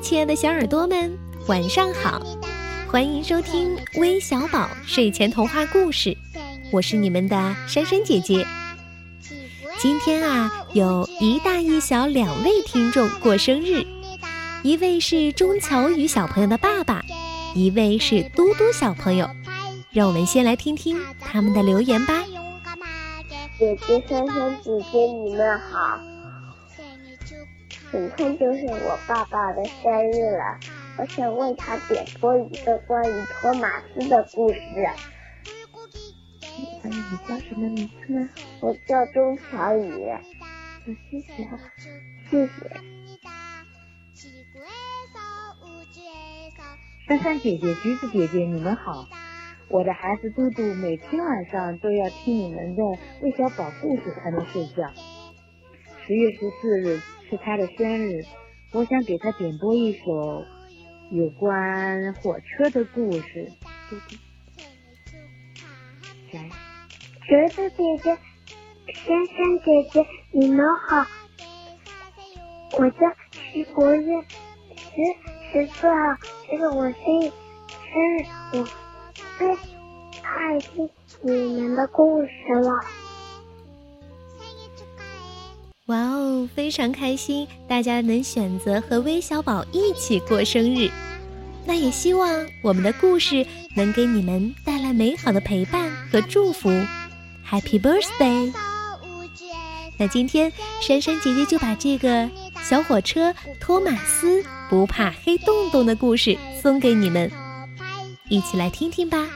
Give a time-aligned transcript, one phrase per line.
[0.00, 2.20] 亲爱的小耳朵们，晚上好！
[2.90, 6.16] 欢迎收听微小宝睡前童话故事，
[6.70, 8.46] 我是你们的珊珊姐姐。
[9.78, 13.84] 今天啊，有一大一小两位听众过生日，
[14.62, 17.02] 一位是钟巧宇小朋友的爸爸，
[17.54, 19.28] 一位是嘟嘟小朋友。
[19.90, 22.24] 让我们先来听听他们的留言吧。
[23.58, 26.00] 姐姐、珊珊姐姐，你们好！
[27.92, 30.58] 明天就是我爸爸的生日了，
[30.98, 34.60] 我想为他点播一个关于托马斯的故事。
[36.82, 38.28] 你叫什么名字呢？
[38.60, 40.12] 我叫钟小雨。
[40.84, 41.48] 谢谢，
[42.30, 42.50] 谢谢。
[47.08, 49.06] 珊珊姐姐、橘子姐姐，你们好！
[49.68, 52.82] 我的孩子嘟嘟每天晚上都要听你们的
[53.22, 54.92] 魏小宝故事才能睡觉。
[56.06, 57.00] 十月十四日。
[57.34, 58.24] 是他的生日，
[58.70, 60.44] 我想给他点播一首
[61.10, 63.50] 有关火车的故事。
[66.30, 66.48] 来，
[67.26, 68.16] 橘子姐姐、
[68.86, 71.04] 珊珊姐姐，你们好，
[72.78, 72.98] 我叫
[73.32, 74.22] 徐国月，
[74.76, 74.86] 十
[75.50, 75.96] 十四号，
[76.48, 77.32] 这是我生日，
[77.90, 78.56] 生日，我
[79.38, 79.48] 最
[80.22, 80.88] 爱听
[81.22, 82.30] 你们的故事
[82.62, 82.70] 了。
[85.86, 90.90] 哇哦，非常开心，大家能选择和微小宝一起过生日。
[91.66, 96.68] 那也希望我们的故事能给你们带来美好的陪伴和祝福。
[97.48, 98.52] Happy birthday！
[99.98, 102.28] 那今天珊珊姐姐就把这个
[102.62, 107.30] 小火车托马斯不怕黑洞洞的故事送给你们，
[108.28, 109.26] 一起来听听吧。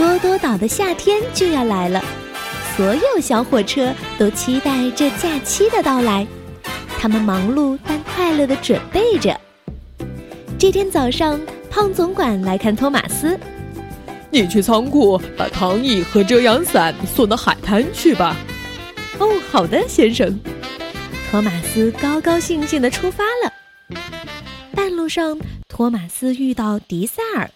[0.00, 2.02] 多多岛的夏天就要来了，
[2.74, 6.26] 所有小火车都期待这假期的到来。
[6.98, 9.38] 他们忙碌但快乐的准备着。
[10.58, 11.38] 这天早上，
[11.68, 13.38] 胖总管来看托马斯。
[14.30, 18.34] 你去仓库把躺椅和遮阳伞送到海滩去吧。
[19.18, 20.40] 哦，好的，先生。
[21.30, 23.52] 托马斯高高兴兴的出发了。
[24.74, 25.38] 半路上，
[25.68, 27.50] 托马斯遇到迪塞尔。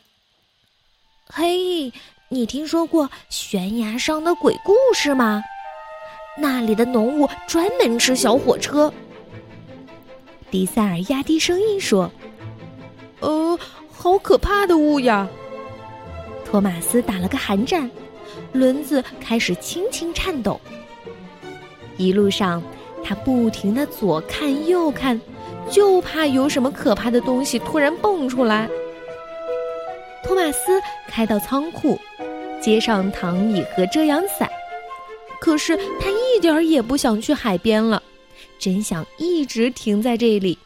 [1.32, 1.90] 嘿。
[2.30, 5.42] 你听说过悬崖上的鬼故事吗？
[6.38, 8.92] 那里的浓雾专门吃小火车。
[10.50, 12.10] 迪塞尔压低声音说
[13.20, 13.58] ：“呃，
[13.92, 15.28] 好可怕的雾呀！”
[16.44, 17.90] 托马斯打了个寒战，
[18.52, 20.58] 轮子开始轻轻颤抖。
[21.98, 22.62] 一路上，
[23.04, 25.20] 他不停的左看右看，
[25.70, 28.68] 就怕有什么可怕的东西突然蹦出来。
[30.24, 31.98] 托马斯开到仓库。
[32.60, 34.50] 接上躺椅和遮阳伞，
[35.38, 38.02] 可是他一点儿也不想去海边了，
[38.58, 40.58] 真想一直停在这里。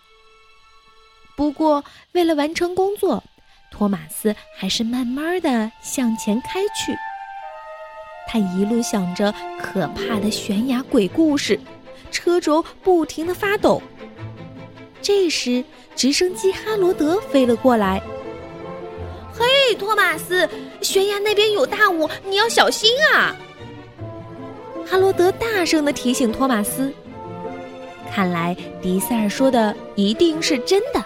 [1.37, 1.83] 不过，
[2.13, 3.25] 为了完成工作，
[3.73, 6.97] 托马斯还是慢慢的向前开去。
[8.29, 11.59] 他一路想着可怕的悬崖鬼故事，
[12.13, 13.83] 车轴不停的发抖。
[15.03, 15.65] 这时，
[15.97, 18.01] 直升机哈罗德飞了过来。
[19.69, 20.49] 嘿，托马斯，
[20.81, 23.37] 悬崖那边有大雾，你要小心啊！
[24.87, 26.91] 哈罗德大声的提醒托马斯。
[28.11, 31.05] 看来迪塞尔说的一定是真的。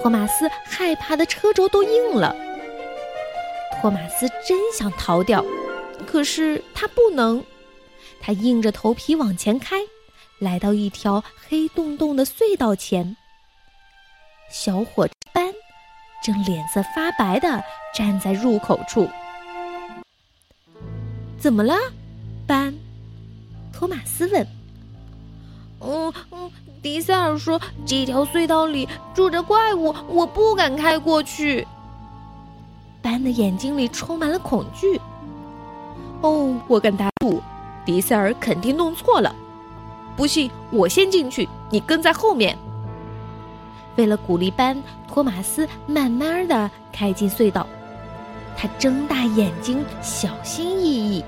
[0.00, 2.34] 托马斯害怕的车轴都硬了。
[3.82, 5.44] 托马斯真想逃掉，
[6.06, 7.44] 可是他不能。
[8.18, 9.76] 他硬着头皮往前开，
[10.38, 13.14] 来到一条黑洞洞的隧道前。
[14.50, 15.06] 小伙。
[16.22, 17.62] 正脸色发白的
[17.94, 19.08] 站在入口处，
[21.38, 21.74] 怎么了，
[22.46, 22.72] 班？
[23.72, 24.46] 托马斯问。
[25.80, 26.48] 嗯嗯，
[26.80, 31.66] 迪塞尔说这条隧道里住着怪物，我不敢开过去。
[33.02, 35.00] 班的眼睛里充满了恐惧。
[36.20, 37.42] 哦，我敢打赌，
[37.84, 39.34] 迪塞尔肯定弄错了。
[40.16, 42.56] 不信，我先进去，你跟在后面。
[43.96, 47.66] 为了鼓励班，托马斯慢慢的开进隧道。
[48.56, 51.24] 他睁大眼睛，小心翼翼。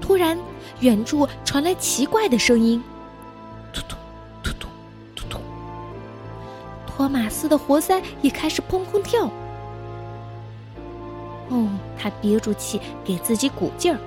[0.00, 0.38] 突然，
[0.80, 2.82] 远处传来奇怪的声音
[3.72, 3.96] ：“突突
[4.42, 4.68] 突突
[5.14, 5.38] 突突。”
[6.86, 9.28] 托马斯的活塞也开始砰砰跳。
[11.48, 11.68] 哦，
[11.98, 13.98] 他憋住气，给自己鼓劲儿。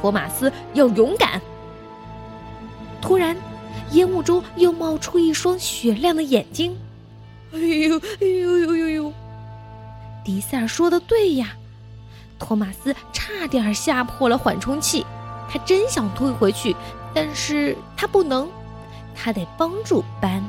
[0.00, 1.40] 托马斯要勇敢。
[3.00, 3.36] 突然。
[3.92, 6.76] 烟雾中又冒出一双雪亮的眼睛，
[7.52, 9.12] 哎呦哎呦呦呦呦！
[10.24, 11.54] 迪塞尔说的对呀，
[12.38, 15.04] 托马斯差点吓破了缓冲器，
[15.48, 16.76] 他真想退回去，
[17.14, 18.48] 但是他不能，
[19.14, 20.42] 他得帮助班。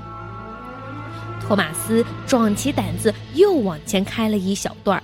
[1.42, 5.04] 托马斯壮起胆子，又往前开了一小段儿。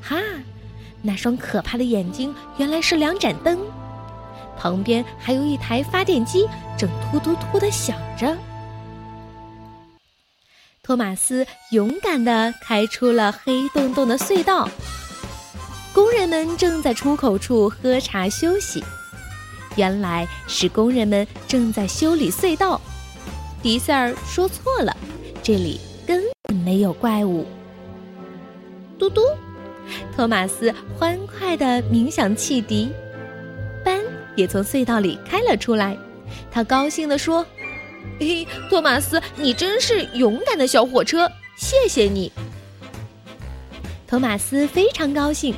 [0.00, 0.16] 哈，
[1.02, 3.58] 那双可怕的眼睛原来是两盏灯，
[4.58, 6.46] 旁边还有一台发电机，
[6.78, 8.36] 正突突突的响着。
[10.82, 14.68] 托马斯勇敢地开出了黑洞洞的隧道。
[15.92, 18.84] 工人们正在出口处喝茶休息，
[19.76, 22.80] 原来是工人们正在修理隧道。
[23.62, 24.96] 迪塞尔说错了。
[25.42, 27.46] 这里根本没有怪物。
[28.98, 29.22] 嘟嘟，
[30.14, 32.90] 托马斯欢快的鸣响汽笛，
[34.36, 35.96] 也从隧道里开了出来。
[36.50, 37.44] 他高兴地说
[38.20, 42.30] ：“嘿，托马斯，你真是勇敢的小火车，谢谢你。”
[44.06, 45.54] 托马斯非常高兴，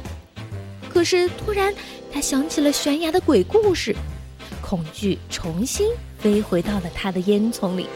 [0.89, 1.75] 可是突然
[2.13, 3.95] 他想起了悬崖的鬼故事，
[4.63, 7.87] 恐惧重新飞回到了他的烟囱里。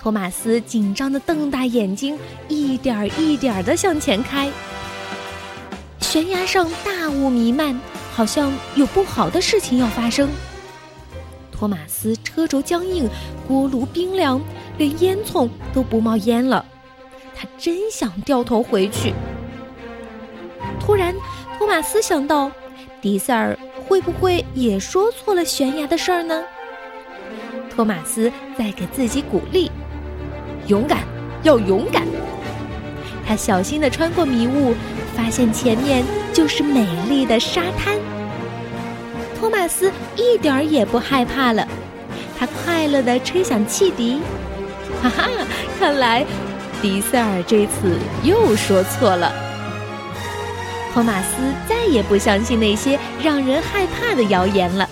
[0.00, 2.18] 托马斯紧张的瞪大眼睛，
[2.48, 4.50] 一点儿一点儿的向前开。
[6.00, 7.78] 悬崖上大雾弥漫，
[8.18, 10.28] 好像有不好的事情要发生。
[11.52, 13.08] 托马斯车轴僵硬，
[13.46, 14.40] 锅炉冰凉，
[14.76, 16.64] 连烟囱都不冒烟了。
[17.32, 19.14] 他真想掉头回去。
[20.80, 21.14] 突然，
[21.56, 22.50] 托马斯想到，
[23.00, 23.56] 迪塞尔
[23.86, 26.42] 会不会也说错了悬崖的事儿呢？
[27.70, 29.70] 托马斯在给自己鼓励。
[30.66, 31.04] 勇敢，
[31.44, 32.04] 要勇敢！
[33.24, 34.74] 他小心地穿过迷雾，
[35.14, 36.02] 发现前面
[36.32, 37.98] 就是美丽的沙滩。
[39.38, 41.66] 托马斯一点儿也不害怕了，
[42.38, 44.20] 他快乐地吹响汽笛。
[45.02, 45.28] 哈哈，
[45.78, 46.24] 看来
[46.82, 49.32] 迪塞尔这次又说错了。
[50.92, 51.36] 托马斯
[51.68, 54.88] 再也不相信那些让人害怕的谣言了，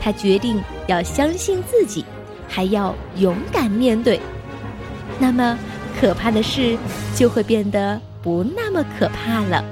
[0.00, 2.04] 他决定要相信自己，
[2.46, 4.20] 还要勇敢面对。
[5.18, 5.58] 那么，
[5.98, 6.76] 可怕的事
[7.16, 9.64] 就会变得不那么可怕了。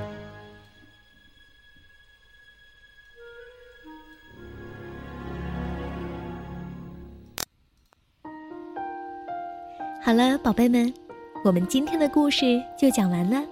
[10.06, 10.94] 好了，宝贝们，
[11.42, 13.42] 我们今天的故事就讲完了。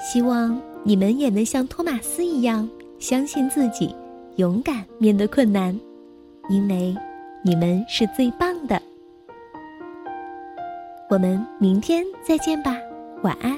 [0.00, 2.66] 希望你们也能像托马斯一样，
[2.98, 3.94] 相信自己，
[4.36, 5.78] 勇敢面对困难，
[6.48, 6.96] 因为
[7.42, 8.80] 你们是最棒的。
[11.10, 12.74] 我们明天再见吧，
[13.22, 13.54] 晚安。